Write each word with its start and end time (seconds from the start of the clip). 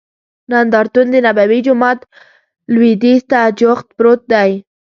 نندارتون 0.51 1.07
دنبوي 1.13 1.59
جومات 1.65 1.99
لوید 2.73 3.01
یځ 3.09 3.21
ته 3.31 3.39
جوخت 3.59 3.87
پروت 3.97 4.21
دی. 4.31 4.51